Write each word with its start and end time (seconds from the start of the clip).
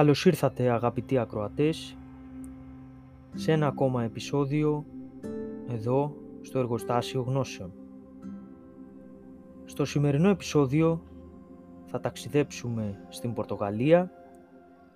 Καλώς 0.00 0.24
ήρθατε 0.24 0.70
αγαπητοί 0.70 1.18
ακροατές 1.18 1.96
σε 3.34 3.52
ένα 3.52 3.66
ακόμα 3.66 4.02
επεισόδιο 4.02 4.84
εδώ 5.68 6.16
στο 6.40 6.58
Εργοστάσιο 6.58 7.22
Γνώσεων. 7.22 7.72
Στο 9.64 9.84
σημερινό 9.84 10.28
επεισόδιο 10.28 11.02
θα 11.84 12.00
ταξιδέψουμε 12.00 13.00
στην 13.08 13.32
Πορτογαλία 13.32 14.10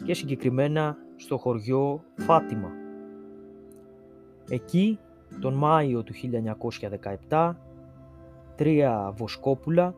και 0.04 0.14
συγκεκριμένα 0.14 0.96
στο 1.16 1.38
χωριό 1.38 2.04
Φάτιμα. 2.16 2.70
Εκεί 4.48 4.98
τον 5.40 5.54
Μάιο 5.54 6.02
του 6.02 6.12
1917 7.28 7.54
τρία 8.56 9.12
βοσκόπουλα, 9.16 9.94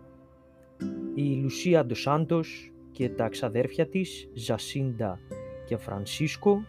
η 1.14 1.40
Λουσία 1.42 1.84
Ντοσάντος 1.84 2.70
και 2.96 3.08
τα 3.08 3.28
ξαδέρφια 3.28 3.86
της 3.86 4.28
Ζασίντα 4.34 5.20
και 5.66 5.76
Φρανσίσκο 5.76 6.64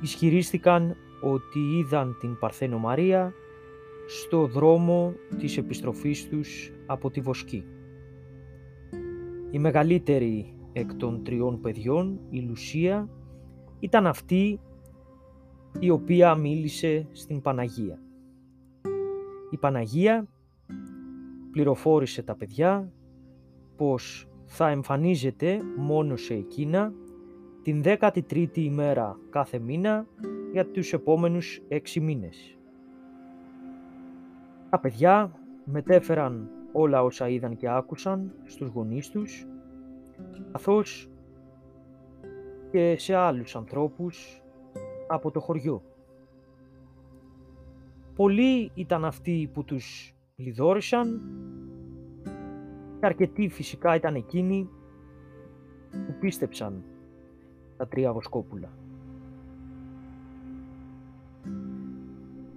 ισχυρίστηκαν 0.00 0.96
ότι 1.20 1.58
είδαν 1.58 2.16
την 2.20 2.38
Παρθένο 2.38 2.78
Μαρία 2.78 3.32
στο 4.06 4.46
δρόμο 4.46 5.14
της 5.38 5.56
επιστροφής 5.56 6.28
τους 6.28 6.72
από 6.86 7.10
τη 7.10 7.20
Βοσκή. 7.20 7.64
Η 9.50 9.58
μεγαλύτερη 9.58 10.54
εκ 10.72 10.94
των 10.94 11.24
τριών 11.24 11.60
παιδιών, 11.60 12.20
η 12.30 12.40
Λουσία, 12.40 13.08
ήταν 13.80 14.06
αυτή 14.06 14.60
η 15.78 15.90
οποία 15.90 16.34
μίλησε 16.34 17.06
στην 17.12 17.40
Παναγία. 17.40 18.00
Η 19.50 19.56
Παναγία 19.56 20.26
πληροφόρησε 21.50 22.22
τα 22.22 22.34
παιδιά 22.34 22.92
πως 23.76 24.27
θα 24.50 24.68
εμφανίζεται 24.68 25.60
μόνο 25.76 26.16
σε 26.16 26.34
εκείνα 26.34 26.92
την 27.62 27.82
13η 27.84 28.56
ημέρα 28.56 29.18
κάθε 29.30 29.58
μήνα 29.58 30.06
για 30.52 30.66
τους 30.66 30.92
επόμενους 30.92 31.60
έξι 31.68 32.00
μήνες. 32.00 32.58
Τα 34.70 34.78
παιδιά 34.78 35.32
μετέφεραν 35.64 36.50
όλα 36.72 37.02
όσα 37.02 37.28
είδαν 37.28 37.56
και 37.56 37.68
άκουσαν 37.68 38.32
στους 38.44 38.68
γονείς 38.68 39.10
τους, 39.10 39.46
καθώς 40.52 41.10
και 42.70 42.96
σε 42.98 43.14
άλλους 43.14 43.56
ανθρώπους 43.56 44.42
από 45.08 45.30
το 45.30 45.40
χωριό. 45.40 45.82
Πολλοί 48.14 48.70
ήταν 48.74 49.04
αυτοί 49.04 49.50
που 49.52 49.64
τους 49.64 50.14
λιδόρισαν 50.36 51.20
και 53.00 53.06
αρκετοί 53.06 53.48
φυσικά 53.48 53.94
ήταν 53.94 54.14
εκείνοι 54.14 54.68
που 55.90 56.14
πίστεψαν 56.20 56.82
τα 57.76 57.88
τρία 57.88 58.12
βοσκόπουλα. 58.12 58.68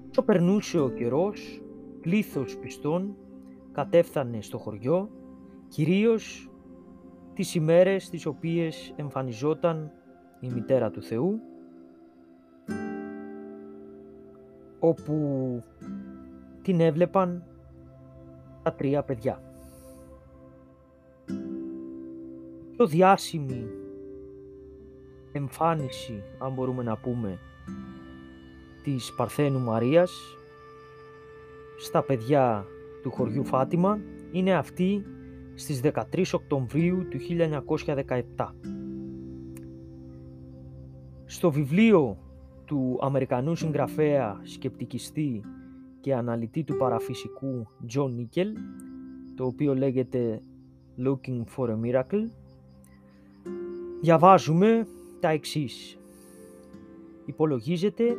Όσο 0.10 0.24
περνούσε 0.24 0.80
ο 0.80 0.90
καιρός, 0.90 1.62
πλήθος 2.02 2.58
πιστών 2.58 3.16
κατέφθανε 3.72 4.42
στο 4.42 4.58
χωριό, 4.58 5.10
κυρίως 5.68 6.52
τις 7.34 7.56
ημέρες 7.56 8.10
τις 8.10 8.26
οποίες 8.26 8.94
εμφανιζόταν 8.96 9.92
η 10.40 10.50
μητέρα 10.50 10.92
του 10.92 11.04
Θεού, 11.04 11.40
όπου 14.80 15.16
την 16.62 16.80
έβλεπαν 16.80 17.44
τα 18.64 18.74
τρία 18.74 19.04
παιδιά. 19.04 19.51
Πιο 22.82 22.90
διάσημη 22.90 23.68
εμφάνιση, 25.32 26.24
αν 26.38 26.54
μπορούμε 26.54 26.84
να 26.84 26.98
πούμε, 26.98 27.40
της 28.84 29.14
Παρθένου 29.14 29.60
Μαρίας 29.60 30.38
στα 31.80 32.04
παιδιά 32.04 32.66
του 33.02 33.12
χωριού 33.12 33.46
Φάτιμα 33.46 34.00
είναι 34.32 34.54
αυτή 34.54 35.06
στις 35.54 35.82
13 35.84 36.24
Οκτωβρίου 36.32 37.08
του 37.08 37.18
1917. 38.36 38.54
Στο 41.26 41.52
βιβλίο 41.52 42.18
του 42.66 42.98
Αμερικανού 43.02 43.56
συγγραφέα, 43.56 44.40
σκεπτικιστή 44.44 45.42
και 46.00 46.16
αναλυτή 46.16 46.64
του 46.64 46.78
παραφυσικού 46.78 47.68
John 47.94 48.10
Nickel, 48.20 48.48
το 49.36 49.46
οποίο 49.46 49.76
λέγεται 49.76 50.42
Looking 51.06 51.44
for 51.56 51.70
a 51.70 51.76
Miracle, 51.84 52.41
διαβάζουμε 54.02 54.88
τα 55.20 55.30
εξής. 55.30 56.00
Υπολογίζεται 57.26 58.18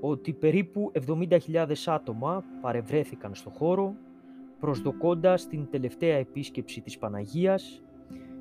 ότι 0.00 0.32
περίπου 0.32 0.92
70.000 1.06 1.72
άτομα 1.86 2.44
παρευρέθηκαν 2.60 3.34
στο 3.34 3.50
χώρο 3.50 3.94
προσδοκώντας 4.60 5.46
την 5.46 5.70
τελευταία 5.70 6.16
επίσκεψη 6.16 6.80
της 6.80 6.98
Παναγίας 6.98 7.82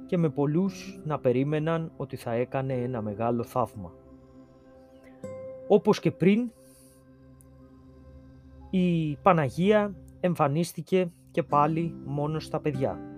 και 0.05 0.17
με 0.17 0.29
πολλούς 0.29 1.01
να 1.03 1.19
περίμεναν 1.19 1.91
ότι 1.97 2.15
θα 2.15 2.31
έκανε 2.31 2.73
ένα 2.73 3.01
μεγάλο 3.01 3.43
θαύμα. 3.43 3.93
Όπως 5.67 5.99
και 5.99 6.11
πριν, 6.11 6.51
η 8.69 9.15
Παναγία 9.15 9.95
εμφανίστηκε 10.19 11.11
και 11.31 11.43
πάλι 11.43 11.95
μόνο 12.05 12.39
στα 12.39 12.59
παιδιά 12.59 13.12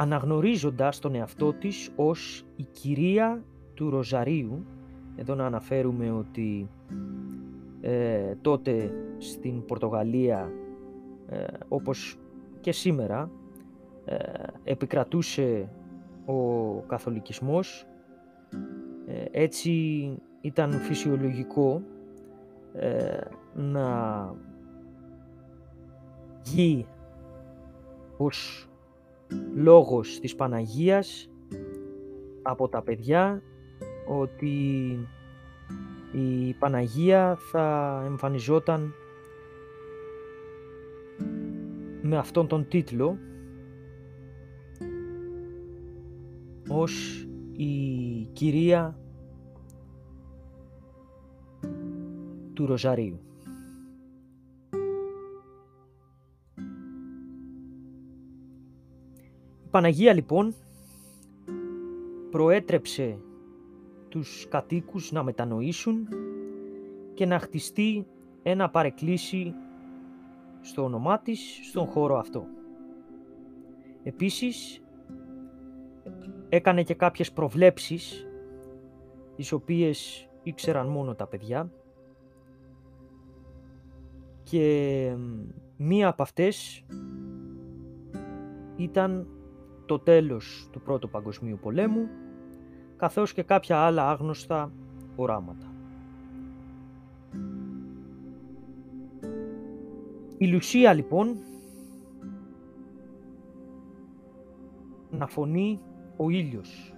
αναγνωρίζοντας 0.00 0.98
τον 0.98 1.14
εαυτό 1.14 1.52
της 1.52 1.90
ως 1.96 2.44
η 2.56 2.62
κυρία 2.62 3.44
του 3.74 3.90
Ροζαρίου. 3.90 4.66
Εδώ 5.16 5.34
να 5.34 5.46
αναφέρουμε 5.46 6.10
ότι 6.10 6.68
ε, 7.80 8.34
τότε 8.40 8.92
στην 9.18 9.64
Πορτογαλία, 9.64 10.52
ε, 11.28 11.44
όπως 11.68 12.18
και 12.60 12.72
σήμερα, 12.72 13.30
ε, 14.04 14.16
επικρατούσε 14.64 15.68
ο 16.26 16.72
καθολικισμός. 16.80 17.86
έτσι 19.30 19.72
ήταν 20.40 20.72
φυσιολογικό 20.72 21.82
να 23.54 24.34
βγει 26.44 26.86
ως 28.16 28.69
λόγος 29.54 30.18
της 30.20 30.34
Παναγίας 30.34 31.30
από 32.42 32.68
τα 32.68 32.82
παιδιά 32.82 33.42
ότι 34.06 34.58
η 36.12 36.54
Παναγία 36.58 37.36
θα 37.50 38.02
εμφανιζόταν 38.06 38.94
με 42.02 42.16
αυτόν 42.16 42.46
τον 42.46 42.68
τίτλο 42.68 43.18
ως 46.68 47.26
η 47.52 48.24
κυρία 48.32 48.98
του 52.52 52.66
Ροζαρίου. 52.66 53.29
Παναγία 59.70 60.12
λοιπόν 60.12 60.54
προέτρεψε 62.30 63.18
τους 64.08 64.46
κατοίκους 64.48 65.12
να 65.12 65.22
μετανοήσουν 65.22 66.08
και 67.14 67.26
να 67.26 67.38
χτιστεί 67.38 68.06
ένα 68.42 68.70
παρεκκλήσι 68.70 69.54
στο 70.60 70.84
όνομά 70.84 71.18
της 71.18 71.60
στον 71.68 71.86
χώρο 71.86 72.18
αυτό. 72.18 72.46
Επίσης 74.02 74.82
έκανε 76.48 76.82
και 76.82 76.94
κάποιες 76.94 77.32
προβλέψεις 77.32 78.26
τις 79.36 79.52
οποίες 79.52 80.28
ήξεραν 80.42 80.88
μόνο 80.88 81.14
τα 81.14 81.26
παιδιά 81.26 81.72
και 84.42 85.16
μία 85.76 86.08
από 86.08 86.22
αυτές 86.22 86.84
ήταν 88.76 89.26
το 89.90 89.98
τέλος 89.98 90.68
του 90.72 90.80
Πρώτου 90.80 91.10
Παγκοσμίου 91.10 91.58
Πολέμου, 91.62 92.08
καθώς 92.96 93.32
και 93.32 93.42
κάποια 93.42 93.78
άλλα 93.78 94.10
άγνωστα 94.10 94.72
οράματα. 95.16 95.66
Η 100.38 100.46
Λουσία 100.46 100.92
λοιπόν 100.92 101.36
να 105.10 105.26
φωνεί 105.26 105.80
ο 106.16 106.30
ήλιος. 106.30 106.94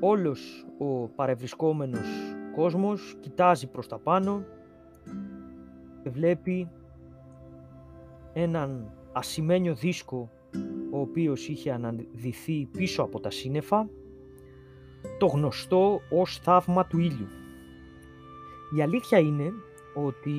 Όλος 0.00 0.66
ο 0.78 1.08
παρευρισκόμενος 1.08 2.08
κόσμος 2.54 3.16
κοιτάζει 3.20 3.66
προς 3.66 3.88
τα 3.88 3.98
πάνω 3.98 4.44
και 6.02 6.10
βλέπει 6.10 6.70
έναν 8.32 8.92
ασημένιο 9.12 9.74
δίσκο 9.74 10.30
ο 10.90 11.00
οποίος 11.00 11.48
είχε 11.48 11.72
αναδυθεί 11.72 12.68
πίσω 12.72 13.02
από 13.02 13.20
τα 13.20 13.30
σύννεφα, 13.30 13.88
το 15.18 15.26
γνωστό 15.26 16.00
ως 16.10 16.38
θαύμα 16.38 16.86
του 16.86 16.98
ήλιου. 16.98 17.28
Η 18.76 18.82
αλήθεια 18.82 19.18
είναι 19.18 19.52
ότι 19.94 20.32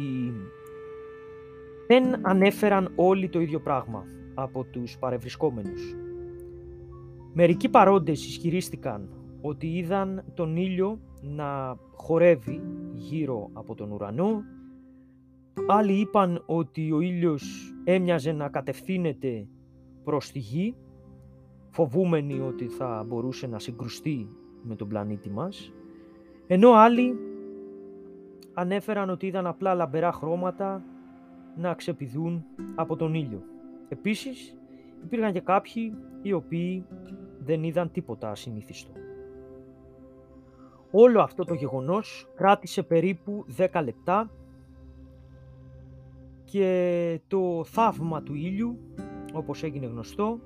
δεν 1.88 2.28
ανέφεραν 2.28 2.92
όλοι 2.96 3.30
το 3.30 3.40
ίδιο 3.40 3.60
πράγμα 3.60 4.06
από 4.34 4.64
τους 4.64 4.98
παρευρισκόμενους. 4.98 5.96
Μερικοί 7.34 7.70
παρόντες 7.70 8.26
ισχυρίστηκαν 8.26 9.10
ότι 9.42 9.68
είδαν 9.68 10.24
τον 10.34 10.56
ήλιο 10.56 11.00
να 11.22 11.78
χορεύει 11.96 12.62
γύρω 12.94 13.50
από 13.54 13.76
τον 13.76 13.92
ουρανό. 13.92 14.44
Άλλοι 15.68 15.94
είπαν 15.94 16.44
ότι 16.46 16.92
ο 16.92 17.02
ήλιος 17.02 17.74
έμοιαζε 17.84 18.32
να 18.32 18.50
κατευθύνεται 18.50 19.48
προς 20.04 20.32
τη 20.32 20.40
γη, 20.40 20.76
φοβούμενοι 21.70 22.40
ότι 22.40 22.68
θα 22.68 23.06
μπορούσε 23.08 23.48
να 23.48 23.60
συγκρουστεί 23.60 24.30
με 24.64 24.76
τον 24.76 24.88
πλανήτη 24.88 25.30
μας. 25.30 25.74
Ενώ 26.48 26.72
άλλοι 26.72 27.18
ανέφεραν 28.54 29.10
ότι 29.10 29.28
είδαν 29.28 29.48
απλά 29.48 29.74
λαμπερά 29.74 30.12
χρώματα 30.12 30.84
να 31.56 31.74
ξεπηδούν 31.74 32.44
από 32.76 32.96
τον 32.96 33.14
ήλιο. 33.14 33.44
Επίσης 33.90 34.58
υπήρχαν 35.04 35.34
και 35.34 35.42
κάποιοι 35.42 35.94
οι 36.22 36.34
οποίοι 36.34 36.86
δεν 37.40 37.64
είδαν 37.64 37.92
τίποτα 37.92 38.30
ασυνήθιστο. 38.30 38.92
Όλο 40.92 41.22
αυτό 41.22 41.44
το 41.44 41.54
γεγονός 41.54 42.28
κράτησε 42.36 42.84
περίπου 42.84 43.46
10 43.58 43.82
λεπτά 43.84 44.32
και 46.44 47.20
το 47.28 47.64
θαύμα 47.64 48.24
του 48.24 48.36
ήλιου, 48.36 48.80
όπως 49.32 49.64
έγινε 49.64 49.86
γνωστό, 49.86 50.40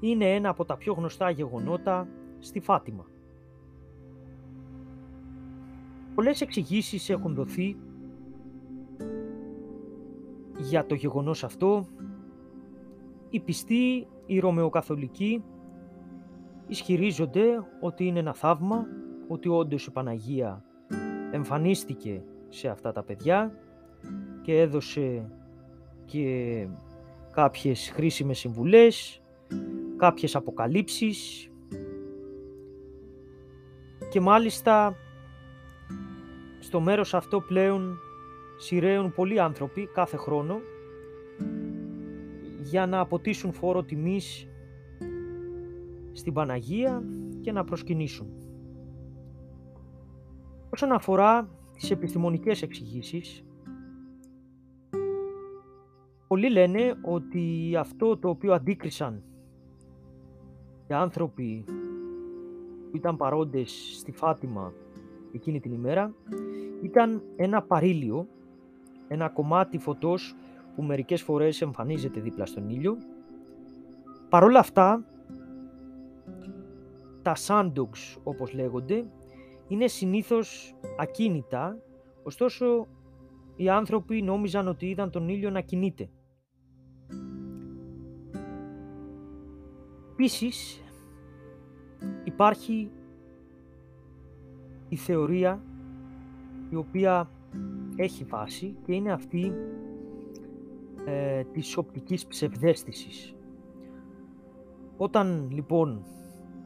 είναι 0.00 0.34
ένα 0.34 0.48
από 0.48 0.64
τα 0.64 0.76
πιο 0.76 0.92
γνωστά 0.92 1.30
γεγονότα 1.30 2.08
στη 2.38 2.60
Φάτιμα. 2.60 3.06
Πολλές 6.14 6.40
εξηγήσεις 6.40 7.10
έχουν 7.10 7.34
δοθεί 7.34 7.76
για 10.58 10.86
το 10.86 10.94
γεγονός 10.94 11.44
αυτό. 11.44 11.86
Οι 13.30 13.40
πιστοί, 13.40 14.06
οι 14.26 14.38
Ρωμαιοκαθολικοί, 14.38 15.42
ισχυρίζονται 16.66 17.44
ότι 17.80 18.06
είναι 18.06 18.18
ένα 18.18 18.34
θαύμα, 18.34 18.86
ότι 19.28 19.48
όντως 19.48 19.86
η 19.86 19.90
Παναγία 19.90 20.64
εμφανίστηκε 21.30 22.22
σε 22.48 22.68
αυτά 22.68 22.92
τα 22.92 23.02
παιδιά 23.02 23.58
και 24.42 24.60
έδωσε 24.60 25.30
και 26.04 26.68
κάποιες 27.34 27.90
χρήσιμες 27.94 28.38
συμβουλές, 28.38 29.22
κάποιες 29.96 30.36
αποκαλύψεις 30.36 31.48
και 34.10 34.20
μάλιστα 34.20 34.96
στο 36.58 36.80
μέρος 36.80 37.14
αυτό 37.14 37.40
πλέον 37.40 37.98
σειραίουν 38.56 39.12
πολλοί 39.14 39.40
άνθρωποι 39.40 39.88
κάθε 39.94 40.16
χρόνο 40.16 40.60
για 42.60 42.86
να 42.86 43.00
αποτίσουν 43.00 43.52
φόρο 43.52 43.82
τιμής 43.82 44.48
στην 46.12 46.32
Παναγία 46.32 47.02
και 47.40 47.52
να 47.52 47.64
προσκυνήσουν. 47.64 48.26
Όσον 50.70 50.92
αφορά 50.92 51.48
τις 51.72 51.90
επιστημονικές 51.90 52.62
εξηγήσεις, 52.62 53.44
πολλοί 56.34 56.50
λένε 56.50 56.94
ότι 57.02 57.74
αυτό 57.78 58.16
το 58.16 58.28
οποίο 58.28 58.52
αντίκρισαν 58.52 59.22
οι 60.86 60.94
άνθρωποι 60.94 61.64
που 62.90 62.96
ήταν 62.96 63.16
παρόντες 63.16 63.94
στη 63.98 64.12
Φάτιμα 64.12 64.72
εκείνη 65.32 65.60
την 65.60 65.72
ημέρα 65.72 66.14
ήταν 66.82 67.22
ένα 67.36 67.62
παρήλιο, 67.62 68.26
ένα 69.08 69.28
κομμάτι 69.28 69.78
φωτός 69.78 70.34
που 70.74 70.82
μερικές 70.82 71.22
φορές 71.22 71.62
εμφανίζεται 71.62 72.20
δίπλα 72.20 72.46
στον 72.46 72.68
ήλιο. 72.68 72.96
Παρόλα 74.28 74.58
αυτά, 74.58 75.04
τα 77.22 77.34
sandogs 77.46 78.18
όπως 78.22 78.52
λέγονται 78.52 79.06
είναι 79.68 79.86
συνήθως 79.86 80.74
ακίνητα, 80.98 81.78
ωστόσο 82.22 82.86
οι 83.56 83.68
άνθρωποι 83.68 84.22
νόμιζαν 84.22 84.68
ότι 84.68 84.88
είδαν 84.88 85.10
τον 85.10 85.28
ήλιο 85.28 85.50
να 85.50 85.60
κινείται. 85.60 86.08
Επίσης, 90.14 90.82
υπάρχει 92.24 92.90
η 94.88 94.96
θεωρία 94.96 95.62
η 96.70 96.76
οποία 96.76 97.30
έχει 97.96 98.24
βάση 98.24 98.76
και 98.82 98.94
είναι 98.94 99.12
αυτή 99.12 99.52
ε, 101.04 101.44
της 101.44 101.76
οπτικής 101.76 102.26
ψευδέστησης. 102.26 103.34
Όταν 104.96 105.48
λοιπόν 105.50 106.04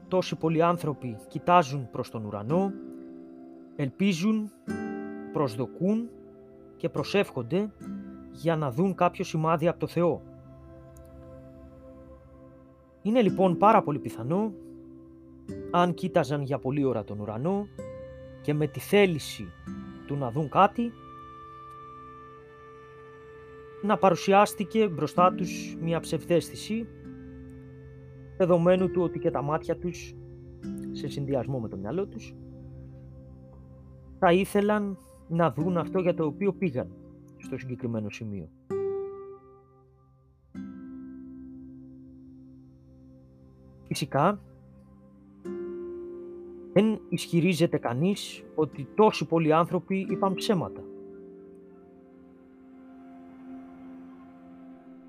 τόσοι 0.09 0.37
πολλοί 0.37 0.63
άνθρωποι 0.63 1.17
κοιτάζουν 1.29 1.91
προς 1.91 2.11
τον 2.11 2.25
ουρανό, 2.25 2.73
ελπίζουν, 3.77 4.51
προσδοκούν 5.33 6.09
και 6.77 6.89
προσεύχονται 6.89 7.73
για 8.31 8.57
να 8.57 8.71
δουν 8.71 8.95
κάποιο 8.95 9.25
σημάδι 9.25 9.69
από 9.69 9.79
το 9.79 9.87
Θεό. 9.87 10.23
Είναι 13.03 13.23
λοιπόν 13.23 13.57
πάρα 13.57 13.83
πολύ 13.83 13.99
πιθανό, 13.99 14.53
αν 15.71 15.95
κοίταζαν 15.95 16.43
για 16.43 16.59
πολλή 16.59 16.85
ώρα 16.85 17.05
τον 17.05 17.21
ουρανό 17.21 17.67
και 18.43 18.55
με 18.55 18.67
τη 18.67 18.81
θέληση 18.81 19.49
του 20.07 20.17
να 20.17 20.31
δουν 20.31 20.49
κάτι, 20.49 20.93
να 23.83 23.97
παρουσιάστηκε 23.97 24.89
μπροστά 24.89 25.35
τους 25.35 25.77
μια 25.81 26.01
ψευδέστηση 26.01 26.87
δεδομένου 28.37 28.91
του 28.91 29.03
ότι 29.03 29.19
και 29.19 29.31
τα 29.31 29.43
μάτια 29.43 29.77
τους, 29.77 30.15
σε 30.93 31.09
συνδυασμό 31.09 31.59
με 31.59 31.69
το 31.69 31.77
μυαλό 31.77 32.07
τους, 32.07 32.35
θα 34.19 34.33
ήθελαν 34.33 34.99
να 35.29 35.51
δουν 35.51 35.77
αυτό 35.77 35.99
για 35.99 36.15
το 36.15 36.25
οποίο 36.25 36.53
πήγαν 36.53 36.93
στο 37.37 37.59
συγκεκριμένο 37.59 38.11
σημείο. 38.11 38.49
Φυσικά, 43.89 44.41
δεν 46.73 47.01
ισχυρίζεται 47.09 47.79
κανείς 47.79 48.45
ότι 48.55 48.89
τόσοι 48.95 49.27
πολλοί 49.27 49.53
άνθρωποι 49.53 50.07
είπαν 50.11 50.35
ψέματα. 50.35 50.83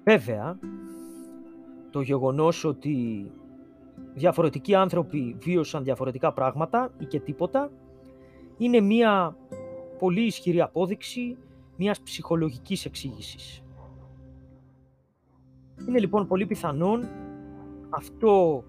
Βέβαια, 0.04 0.60
το 1.90 2.02
γεγονός 2.02 2.64
ότι 2.64 3.26
διαφορετικοί 4.14 4.76
άνθρωποι 4.76 5.36
βίωσαν 5.40 5.84
διαφορετικά 5.84 6.34
πράγματα 6.34 6.92
ή 7.00 7.06
και 7.06 7.20
τίποτα 7.20 7.72
είναι 8.58 8.80
μια 8.80 9.36
πολύ 10.00 10.22
ισχυρή 10.22 10.62
απόδειξη 10.62 11.38
μιας 11.76 12.02
ψυχολογικής 12.02 12.86
εξήγησης. 12.86 13.64
Είναι 15.88 16.00
λοιπόν 16.00 16.28
πολύ 16.28 16.46
πιθανόν 16.46 17.08
αυτό 17.90 18.64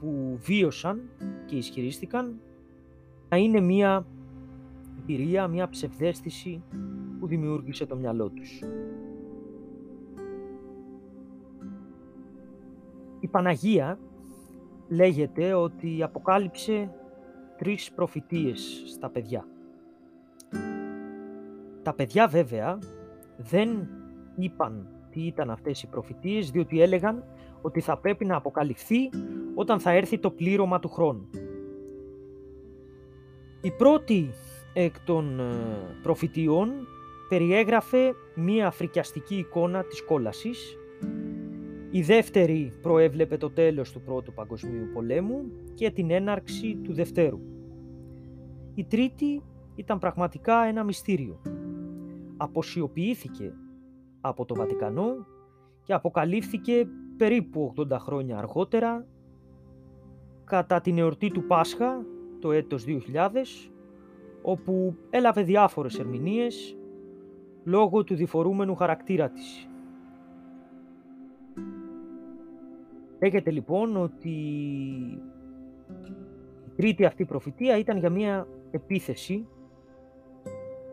που 0.00 0.38
βίωσαν 0.40 1.10
και 1.46 1.56
ισχυρίστηκαν 1.56 2.40
να 3.28 3.36
είναι 3.36 3.60
μια 3.60 4.06
εμπειρία, 4.98 5.48
μια 5.48 5.68
ψευδέστηση 5.68 6.62
που 7.20 7.26
δημιούργησε 7.26 7.86
το 7.86 7.96
μυαλό 7.96 8.28
τους. 8.28 8.62
Η 13.20 13.28
Παναγία 13.28 13.98
λέγεται 14.88 15.54
ότι 15.54 16.02
αποκάλυψε 16.02 16.94
τρεις 17.58 17.92
προφητείες 17.92 18.82
στα 18.86 19.10
παιδιά. 19.10 19.46
Τα 21.82 21.94
παιδιά 21.94 22.28
βέβαια 22.28 22.78
δεν 23.36 23.88
είπαν 24.36 24.99
τι 25.10 25.26
ήταν 25.26 25.50
αυτές 25.50 25.82
οι 25.82 25.86
προφητείες 25.86 26.50
διότι 26.50 26.80
έλεγαν 26.80 27.24
ότι 27.62 27.80
θα 27.80 27.98
πρέπει 27.98 28.24
να 28.24 28.36
αποκαλυφθεί 28.36 29.10
όταν 29.54 29.80
θα 29.80 29.90
έρθει 29.90 30.18
το 30.18 30.30
πλήρωμα 30.30 30.78
του 30.78 30.88
χρόνου. 30.88 31.28
Η 33.60 33.70
πρώτη 33.70 34.30
εκ 34.72 35.00
των 35.04 35.40
ε, 35.40 35.44
προφητείων 36.02 36.70
περιέγραφε 37.28 38.14
μία 38.34 38.70
φρικιαστική 38.70 39.36
εικόνα 39.36 39.84
της 39.84 40.04
κόλασης. 40.04 40.76
Η 41.90 42.02
δεύτερη 42.02 42.72
προέβλεπε 42.82 43.36
το 43.36 43.50
τέλος 43.50 43.92
του 43.92 44.00
Πρώτου 44.00 44.32
Παγκοσμίου 44.32 44.90
Πολέμου 44.92 45.42
και 45.74 45.90
την 45.90 46.10
έναρξη 46.10 46.78
του 46.84 46.92
Δευτέρου. 46.92 47.40
Η 48.74 48.84
τρίτη 48.84 49.42
ήταν 49.74 49.98
πραγματικά 49.98 50.64
ένα 50.64 50.84
μυστήριο. 50.84 51.40
Αποσιοποιήθηκε 52.36 53.52
από 54.20 54.44
το 54.44 54.54
Βατικανό 54.54 55.26
και 55.82 55.92
αποκαλύφθηκε 55.92 56.88
περίπου 57.16 57.74
80 57.76 57.90
χρόνια 57.98 58.38
αργότερα, 58.38 59.06
κατά 60.44 60.80
την 60.80 60.98
εορτή 60.98 61.30
του 61.30 61.46
Πάσχα, 61.46 62.04
το 62.38 62.52
έτος 62.52 62.84
2000, 62.86 63.70
όπου 64.42 64.96
έλαβε 65.10 65.42
διάφορες 65.42 65.98
ερμηνείες 65.98 66.76
λόγω 67.64 68.04
του 68.04 68.14
διφορούμενου 68.14 68.74
χαρακτήρα 68.74 69.30
της. 69.30 69.68
Λέγεται 73.18 73.50
λοιπόν 73.50 73.96
ότι 73.96 74.28
η 76.66 76.70
τρίτη 76.76 77.04
αυτή 77.04 77.24
προφητεία 77.24 77.78
ήταν 77.78 77.98
για 77.98 78.10
μια 78.10 78.46
επίθεση 78.70 79.46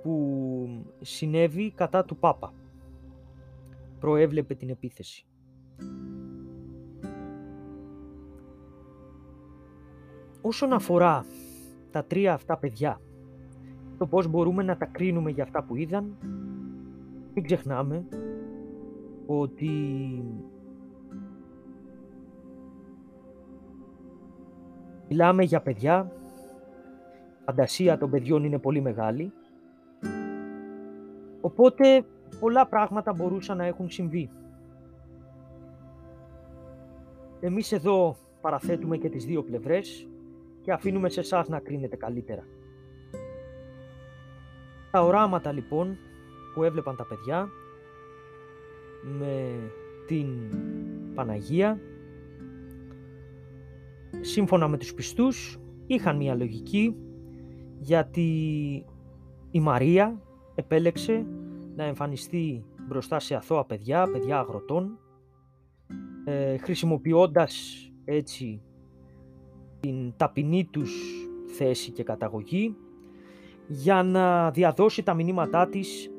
που 0.01 0.86
συνέβη 1.01 1.72
κατά 1.72 2.05
του 2.05 2.17
Πάπα. 2.17 2.53
Προέβλεπε 3.99 4.55
την 4.55 4.69
επίθεση. 4.69 5.25
Όσον 10.41 10.73
αφορά 10.73 11.25
τα 11.91 12.03
τρία 12.03 12.33
αυτά 12.33 12.57
παιδιά, 12.57 13.01
το 13.97 14.07
πώς 14.07 14.27
μπορούμε 14.27 14.63
να 14.63 14.77
τα 14.77 14.85
κρίνουμε 14.85 15.31
για 15.31 15.43
αυτά 15.43 15.63
που 15.63 15.75
είδαν, 15.75 16.17
μην 17.33 17.43
ξεχνάμε 17.43 18.05
ότι 19.25 19.69
μιλάμε 25.09 25.43
για 25.43 25.61
παιδιά, 25.61 26.11
η 27.39 27.43
φαντασία 27.45 27.97
των 27.97 28.09
παιδιών 28.09 28.43
είναι 28.43 28.59
πολύ 28.59 28.81
μεγάλη, 28.81 29.31
οπότε 31.41 32.05
πολλά 32.39 32.67
πράγματα 32.67 33.13
μπορούσαν 33.13 33.57
να 33.57 33.65
έχουν 33.65 33.89
συμβεί. 33.89 34.29
Εμείς 37.39 37.72
εδώ 37.72 38.15
παραθέτουμε 38.41 38.98
και 38.98 39.10
τις 39.10 39.25
δύο 39.25 39.43
πλευρές 39.43 40.07
και 40.62 40.72
αφήνουμε 40.72 41.10
σε 41.10 41.19
εσάς 41.19 41.48
να 41.48 41.60
κρίνετε 41.60 41.96
καλύτερα. 41.96 42.43
Τα 44.91 45.03
οράματα 45.03 45.51
λοιπόν 45.51 45.98
που 46.53 46.63
έβλεπαν 46.63 46.96
τα 46.96 47.05
παιδιά 47.05 47.50
με 49.19 49.60
την 50.07 50.27
Παναγία 51.13 51.79
σύμφωνα 54.22 54.67
με 54.67 54.77
τους 54.77 54.93
πιστούς 54.93 55.60
είχαν 55.88 56.17
μια 56.17 56.36
λογική 56.36 56.96
γιατί 57.79 58.29
η 59.51 59.60
Μαρία 59.60 60.22
επέλεξε 60.55 61.25
να 61.77 61.84
εμφανιστεί 61.84 62.65
μπροστά 62.88 63.19
σε 63.19 63.36
αθώα 63.36 63.65
παιδιά, 63.65 64.10
παιδιά 64.12 64.39
αγροτών 64.39 65.00
ε, 66.25 66.57
χρησιμοποιώντας 66.57 67.55
έτσι 68.05 68.62
την 69.79 70.13
ταπεινή 70.17 70.65
τους 70.65 70.91
θέση 71.57 71.91
και 71.91 72.03
καταγωγή 72.03 72.75
για 73.67 74.03
να 74.03 74.51
διαδώσει 74.51 75.03
τα 75.03 75.13
μηνύματά 75.13 75.67
της 75.67 76.12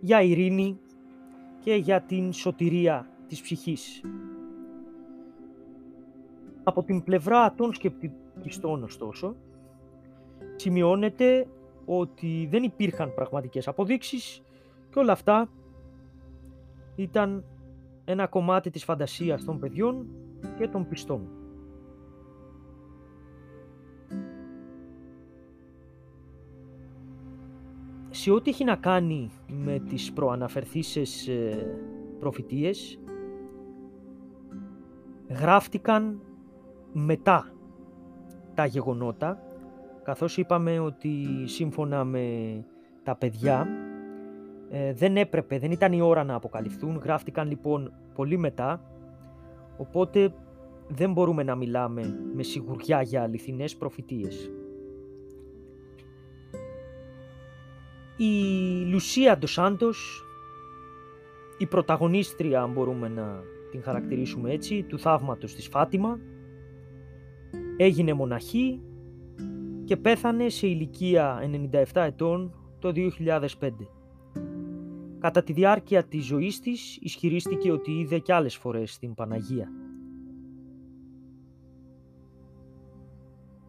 για 0.00 0.22
ειρήνη 0.22 0.78
και 1.60 1.74
για 1.74 2.00
την 2.02 2.32
σωτηρία 2.32 3.08
της 3.28 3.40
ψυχής. 3.40 4.00
Από 6.62 6.82
την 6.82 7.04
πλευρά 7.04 7.54
των 7.54 7.72
σκεπτικιστών 7.74 8.82
ωστόσο, 8.82 9.36
σημειώνεται 10.56 11.46
ότι 11.84 12.48
δεν 12.50 12.62
υπήρχαν 12.62 13.14
πραγματικές 13.14 13.68
αποδείξεις 13.68 14.42
και 14.94 15.00
όλα 15.00 15.12
αυτά 15.12 15.48
ήταν 16.96 17.44
ένα 18.04 18.26
κομμάτι 18.26 18.70
της 18.70 18.84
φαντασίας 18.84 19.44
των 19.44 19.58
παιδιών 19.58 20.06
και 20.56 20.68
των 20.68 20.88
πιστών. 20.88 21.28
σε 28.10 28.30
ό,τι 28.30 28.50
έχει 28.50 28.64
να 28.64 28.76
κάνει 28.76 29.30
με 29.48 29.78
τις 29.78 30.12
προαναφερθήσεις 30.12 31.28
ε, 31.28 31.78
προφητείες 32.20 33.00
γράφτηκαν 35.28 36.20
μετά 36.92 37.52
τα 38.54 38.66
γεγονότα 38.66 39.42
καθώς 40.02 40.36
είπαμε 40.36 40.78
ότι 40.78 41.26
σύμφωνα 41.44 42.04
με 42.04 42.26
τα 43.02 43.16
παιδιά 43.16 43.68
ε, 44.76 44.92
δεν 44.92 45.16
έπρεπε, 45.16 45.58
δεν 45.58 45.70
ήταν 45.70 45.92
η 45.92 46.00
ώρα 46.00 46.24
να 46.24 46.34
αποκαλυφθούν 46.34 46.96
γράφτηκαν 46.96 47.48
λοιπόν 47.48 47.92
πολύ 48.14 48.36
μετά 48.36 48.80
οπότε 49.76 50.34
δεν 50.88 51.12
μπορούμε 51.12 51.42
να 51.42 51.54
μιλάμε 51.54 52.18
με 52.34 52.42
σιγουριά 52.42 53.02
για 53.02 53.22
αληθινές 53.22 53.76
προφητείες. 53.76 54.50
Η 58.16 58.32
Λουσία 58.90 59.38
Ντοσάντος, 59.38 60.24
η 61.58 61.66
πρωταγωνίστρια 61.66 62.62
αν 62.62 62.72
μπορούμε 62.72 63.08
να 63.08 63.42
την 63.70 63.82
χαρακτηρίσουμε 63.82 64.52
έτσι, 64.52 64.82
του 64.82 64.98
θαύματος 64.98 65.54
της 65.54 65.68
Φάτιμα, 65.68 66.18
έγινε 67.76 68.12
μοναχή 68.12 68.80
και 69.84 69.96
πέθανε 69.96 70.48
σε 70.48 70.66
ηλικία 70.66 71.50
97 71.72 71.84
ετών 71.92 72.54
το 72.78 72.92
2005. 73.60 73.70
Κατά 75.24 75.42
τη 75.42 75.52
διάρκεια 75.52 76.04
της 76.04 76.24
ζωής 76.24 76.60
της 76.60 76.96
ισχυρίστηκε 76.96 77.72
ότι 77.72 77.90
είδε 77.92 78.18
κι 78.18 78.32
άλλες 78.32 78.56
φορές 78.56 78.98
την 78.98 79.14
Παναγία. 79.14 79.72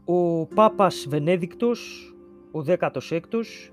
Ο 0.05 0.45
Πάπας 0.45 1.05
Βενέδικτος, 1.09 2.13
ο 2.51 2.59
16ος, 2.59 3.71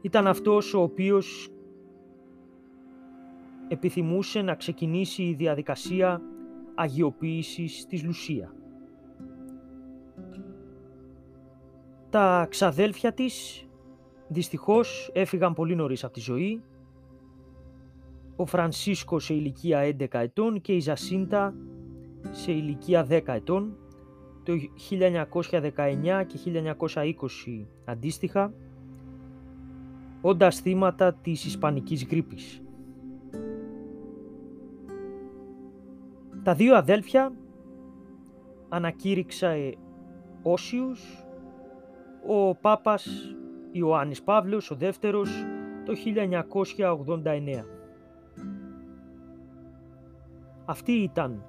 ήταν 0.00 0.26
αυτός 0.26 0.74
ο 0.74 0.82
οποίος 0.82 1.48
επιθυμούσε 3.68 4.42
να 4.42 4.54
ξεκινήσει 4.54 5.22
η 5.22 5.34
διαδικασία 5.34 6.22
αγιοποίησης 6.74 7.86
της 7.86 8.04
Λουσία. 8.04 8.54
Τα 12.10 12.46
ξαδέλφια 12.50 13.12
της 13.12 13.66
δυστυχώς 14.32 15.10
έφυγαν 15.12 15.54
πολύ 15.54 15.74
νωρίς 15.74 16.04
από 16.04 16.12
τη 16.12 16.20
ζωή. 16.20 16.62
Ο 18.36 18.46
Φρανσίσκο 18.46 19.18
σε 19.18 19.34
ηλικία 19.34 19.96
11 19.98 20.06
ετών 20.10 20.60
και 20.60 20.72
η 20.72 20.80
Ζασίντα 20.80 21.54
σε 22.30 22.52
ηλικία 22.52 23.06
10 23.10 23.20
ετών 23.26 23.76
το 24.42 24.52
1919 24.90 26.24
και 26.26 26.38
1920 26.44 27.66
αντίστοιχα 27.84 28.52
όντας 30.20 30.60
θύματα 30.60 31.14
της 31.14 31.44
Ισπανικής 31.44 32.04
γρήπης. 32.04 32.62
Τα 36.42 36.54
δύο 36.54 36.76
αδέλφια 36.76 37.32
ανακήρυξε 38.68 39.74
όσιους 40.42 41.24
ο 42.26 42.54
Πάπας 42.54 43.34
Ιωάννης 43.72 44.22
Παύλος 44.22 44.70
ο 44.70 44.74
δεύτερος 44.74 45.30
το 45.84 45.92
1989. 45.94 47.64
Αυτή 50.64 50.92
ήταν 50.92 51.44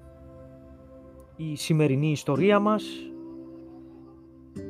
η 1.36 1.56
σημερινή 1.56 2.12
ιστορία 2.12 2.60
μας, 2.60 2.84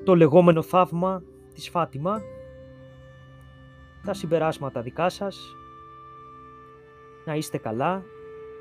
το 0.03 0.15
λεγόμενο 0.15 0.61
θαύμα 0.61 1.23
της 1.53 1.69
Φάτιμα 1.69 2.21
τα 4.05 4.13
συμπεράσματα 4.13 4.81
δικά 4.81 5.09
σας. 5.09 5.55
Να 7.25 7.35
είστε 7.35 7.57
καλά, 7.57 8.03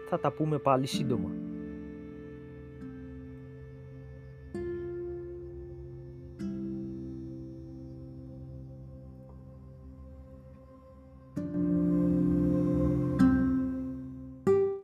θα 0.09 0.19
τα 0.19 0.33
πούμε 0.33 0.59
πάλι 0.59 0.87
σύντομα. 0.87 1.31